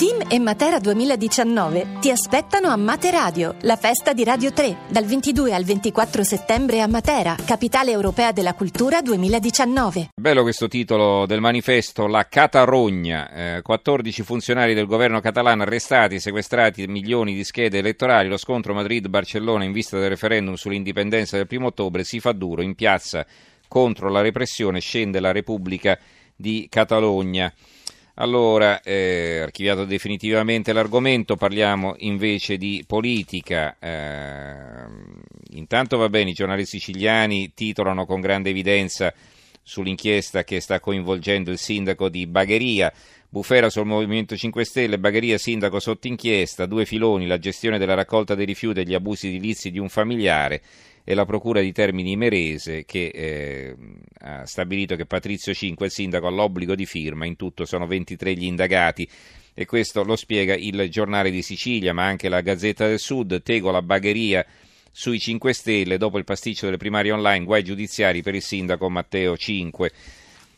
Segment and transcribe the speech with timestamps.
[0.00, 5.04] Team e Matera 2019 ti aspettano a Mate Radio, la festa di Radio 3, dal
[5.04, 10.12] 22 al 24 settembre a Matera, capitale europea della cultura 2019.
[10.18, 13.58] Bello questo titolo del manifesto, la Catarogna.
[13.58, 18.30] Eh, 14 funzionari del governo catalano arrestati, sequestrati milioni di schede elettorali.
[18.30, 22.62] Lo scontro Madrid-Barcellona in vista del referendum sull'indipendenza del primo ottobre si fa duro.
[22.62, 23.26] In piazza
[23.68, 25.98] contro la repressione scende la Repubblica
[26.34, 27.52] di Catalogna.
[28.20, 33.78] Allora, eh, archiviato definitivamente l'argomento, parliamo invece di politica.
[33.78, 34.84] Eh,
[35.52, 39.10] intanto va bene, i giornali siciliani titolano con grande evidenza
[39.62, 42.92] sull'inchiesta che sta coinvolgendo il sindaco di Bagheria.
[43.28, 48.34] Bufera sul Movimento 5 Stelle, Bagheria sindaco sotto inchiesta, due filoni, la gestione della raccolta
[48.34, 50.60] dei rifiuti e gli abusi edilizi di un familiare
[51.04, 53.76] e la Procura di Termini Merese che eh,
[54.20, 58.34] ha stabilito che Patrizio Cinque, il sindaco, ha l'obbligo di firma, in tutto sono 23
[58.34, 59.08] gli indagati
[59.54, 63.82] e questo lo spiega il giornale di Sicilia ma anche la Gazzetta del Sud, Tegola
[63.82, 64.44] Bagheria
[64.90, 69.36] sui 5 Stelle dopo il pasticcio delle primarie online, guai giudiziari per il sindaco Matteo
[69.36, 69.92] Cinque.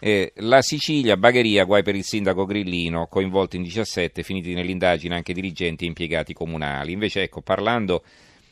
[0.00, 5.32] Eh, la Sicilia, Bagheria, guai per il sindaco Grillino, coinvolti in 17, finiti nell'indagine anche
[5.32, 6.92] dirigenti e impiegati comunali.
[6.92, 8.02] Invece, ecco, parlando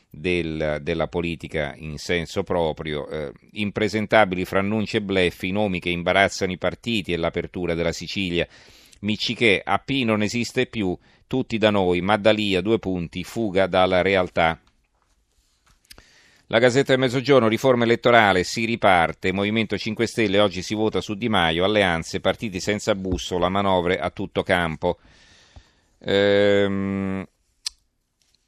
[0.09, 5.91] del, della politica in senso proprio, eh, impresentabili fra annunci e bleffi, i nomi che
[5.91, 8.47] imbarazzano i partiti e l'apertura della Sicilia.
[9.01, 14.61] Miccichè, AP non esiste più, tutti da noi, Maddalia, due punti, fuga dalla realtà.
[16.49, 21.15] La Gazzetta del Mezzogiorno, riforma elettorale, si riparte, Movimento 5 Stelle, oggi si vota su
[21.15, 24.99] Di Maio, alleanze, partiti senza bussola, manovre a tutto campo.
[25.99, 27.25] Ehm,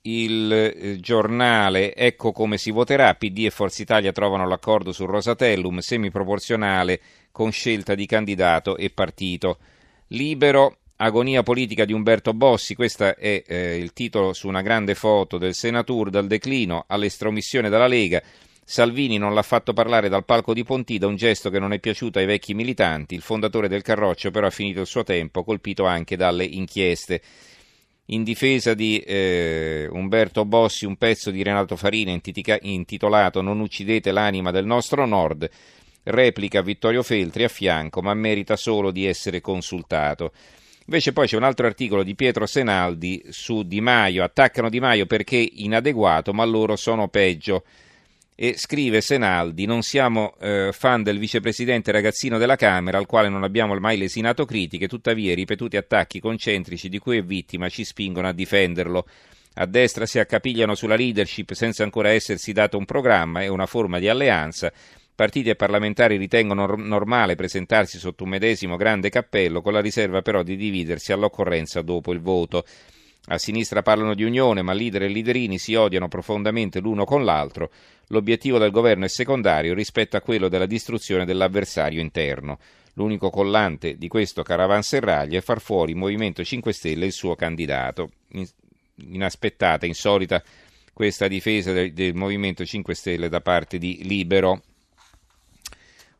[0.06, 5.79] il eh, giornale Ecco come si voterà, PD e Forza Italia trovano l'accordo sul Rosatellum,
[5.79, 7.01] semiproporzionale
[7.33, 9.58] con scelta di candidato e partito.
[10.08, 15.36] Libero, agonia politica di Umberto Bossi, questo è eh, il titolo su una grande foto
[15.36, 18.22] del Senatur, dal declino all'estromissione dalla Lega.
[18.64, 22.18] Salvini non l'ha fatto parlare dal palco di Pontida, un gesto che non è piaciuto
[22.18, 23.14] ai vecchi militanti.
[23.14, 27.20] Il fondatore del Carroccio però ha finito il suo tempo, colpito anche dalle inchieste
[28.06, 32.18] in difesa di eh, Umberto Bossi un pezzo di Renato Farina
[32.61, 35.48] intitolato Non uccidete l'anima del nostro Nord,
[36.05, 40.33] replica Vittorio Feltri a fianco, ma merita solo di essere consultato.
[40.86, 45.06] Invece poi c'è un altro articolo di Pietro Senaldi su Di Maio, attaccano Di Maio
[45.06, 47.64] perché inadeguato, ma loro sono peggio.
[48.34, 53.44] E scrive Senaldi: Non siamo eh, fan del vicepresidente ragazzino della Camera, al quale non
[53.44, 58.28] abbiamo mai lesinato critiche, tuttavia i ripetuti attacchi concentrici di cui è vittima ci spingono
[58.28, 59.06] a difenderlo.
[59.55, 64.00] A destra si accapigliano sulla leadership senza ancora essersi dato un programma e una forma
[64.00, 64.73] di alleanza.
[65.14, 70.42] Partiti e parlamentari ritengono normale presentarsi sotto un medesimo grande cappello, con la riserva però
[70.42, 72.64] di dividersi all'occorrenza dopo il voto.
[73.29, 77.70] A sinistra parlano di unione, ma leader e leaderini si odiano profondamente l'uno con l'altro.
[78.08, 82.58] L'obiettivo del governo è secondario rispetto a quello della distruzione dell'avversario interno.
[82.95, 87.36] L'unico collante di questo caravanserraglio è far fuori il Movimento 5 Stelle e il suo
[87.36, 88.11] candidato.
[88.97, 90.42] Inaspettata, insolita
[90.92, 94.61] questa difesa del, del Movimento 5 Stelle da parte di Libero.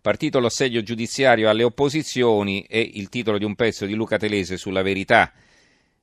[0.05, 4.83] Partito l'ossedio giudiziario alle opposizioni è il titolo di un pezzo di Luca Telese sulla
[4.83, 5.33] verità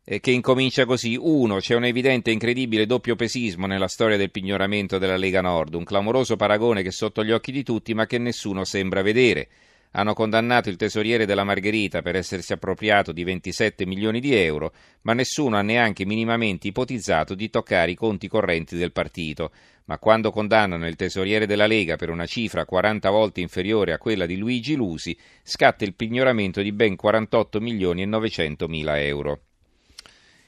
[0.03, 1.15] eh, che incomincia così.
[1.21, 5.75] Uno, c'è un evidente e incredibile doppio pesismo nella storia del pignoramento della Lega Nord,
[5.75, 9.49] un clamoroso paragone che è sotto gli occhi di tutti ma che nessuno sembra vedere.
[9.91, 15.13] Hanno condannato il tesoriere della Margherita per essersi appropriato di 27 milioni di euro, ma
[15.13, 19.51] nessuno ha neanche minimamente ipotizzato di toccare i conti correnti del partito.
[19.85, 24.25] Ma quando condannano il tesoriere della Lega per una cifra 40 volte inferiore a quella
[24.25, 29.39] di Luigi Lusi, scatta il pignoramento di ben 48 milioni e 900 mila euro.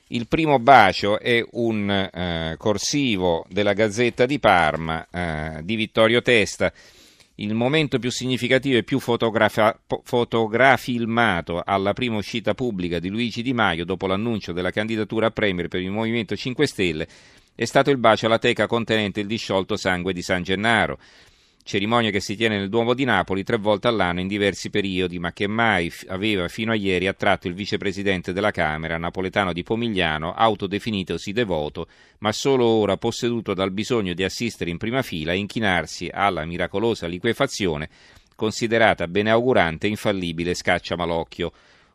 [0.08, 6.72] Il primo bacio è un eh, corsivo della Gazzetta di Parma eh, di Vittorio Testa.
[7.36, 13.54] Il momento più significativo e più fotografa- fotografilmato alla prima uscita pubblica di Luigi Di
[13.54, 17.08] Maio dopo l'annuncio della candidatura a Premier per il Movimento 5 Stelle
[17.56, 21.00] è stato il bacio alla teca contenente il disciolto sangue di San Gennaro
[21.64, 25.34] cerimonia che si tiene nel Duomo di Napoli tre volte all'anno in diversi periodi, ma
[25.34, 31.32] che mai aveva fino a ieri attratto il vicepresidente della Camera, napoletano di Pomigliano, autodefinitosi
[31.32, 31.88] devoto,
[32.20, 37.08] ma solo ora posseduto dal bisogno di assistere in prima fila e inchinarsi alla miracolosa
[37.08, 37.90] liquefazione,
[38.36, 41.52] considerata beneaugurante e infallibile scaccia malocchio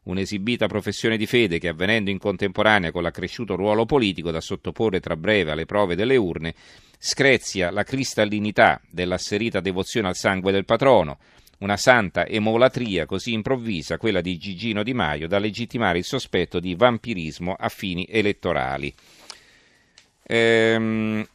[0.09, 5.17] un'esibita professione di fede che avvenendo in contemporanea con l'accresciuto ruolo politico da sottoporre tra
[5.17, 6.55] breve alle prove delle urne,
[6.99, 11.19] screzia la cristallinità dell'asserita devozione al sangue del patrono,
[11.59, 16.75] una santa emolatria così improvvisa, quella di Gigino Di Maio, da legittimare il sospetto di
[16.75, 18.95] vampirismo a fini elettorali.
[20.23, 21.27] Ehm,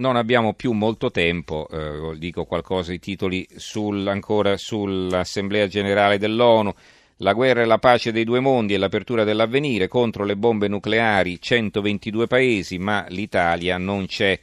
[0.00, 6.74] non abbiamo più molto tempo, eh, dico qualcosa, i titoli sul, ancora sull'Assemblea Generale dell'ONU.
[7.18, 11.38] La guerra e la pace dei due mondi e l'apertura dell'avvenire contro le bombe nucleari,
[11.38, 14.38] 122 paesi, ma l'Italia non c'è.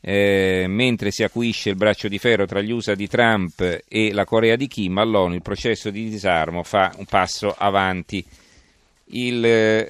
[0.00, 4.24] Eh, mentre si acuisce il braccio di ferro tra gli USA di Trump e la
[4.24, 8.24] Corea di Kim, all'ONU il processo di disarmo fa un passo avanti.
[9.10, 9.88] Il, eh,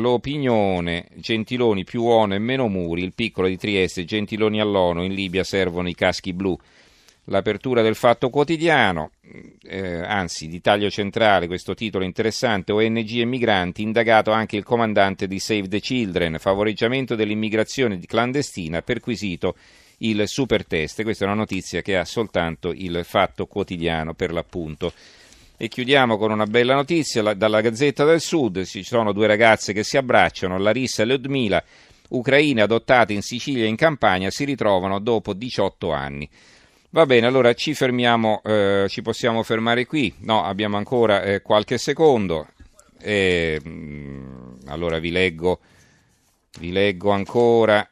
[0.00, 5.44] l'opinione Gentiloni più ONU e meno muri, il piccolo di Trieste, Gentiloni all'ONU, in Libia
[5.44, 6.58] servono i caschi blu
[7.28, 9.10] l'apertura del Fatto Quotidiano,
[9.62, 15.26] eh, anzi di taglio centrale questo titolo interessante, ONG e migranti, indagato anche il comandante
[15.26, 19.56] di Save the Children, favoreggiamento dell'immigrazione clandestina, perquisito
[19.98, 21.02] il super test.
[21.02, 24.92] Questa è una notizia che ha soltanto il Fatto Quotidiano per l'appunto.
[25.60, 29.82] E chiudiamo con una bella notizia dalla Gazzetta del Sud, ci sono due ragazze che
[29.82, 31.60] si abbracciano, Larissa e Ludmila,
[32.10, 36.30] ucraine adottate in Sicilia e in Campania, si ritrovano dopo 18 anni.
[36.90, 40.14] Va bene, allora ci fermiamo, eh, ci possiamo fermare qui.
[40.18, 42.46] No, abbiamo ancora eh, qualche secondo.
[43.00, 43.60] Eh,
[44.66, 45.58] allora vi leggo,
[46.60, 47.84] vi leggo ancora.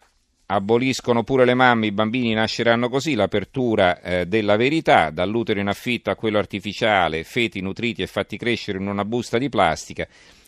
[0.48, 6.10] Aboliscono pure le mamme, i bambini nasceranno così, l'apertura eh, della verità, dall'utero in affitto
[6.10, 10.06] a quello artificiale, feti nutriti e fatti crescere in una busta di plastica,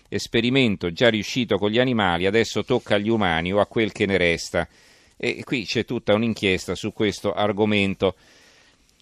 [0.09, 4.19] esperimento già riuscito con gli animali, adesso tocca agli umani o a quel che ne
[4.19, 4.69] resta.
[5.17, 8.15] E qui c'è tutta un'inchiesta su questo argomento.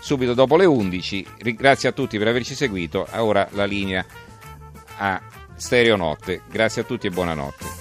[0.00, 1.26] subito dopo le 11.
[1.54, 3.06] Grazie a tutti per averci seguito.
[3.12, 4.04] Ora la linea
[4.98, 5.22] a
[5.54, 6.42] Stereo Notte.
[6.50, 7.71] Grazie a tutti e buonanotte.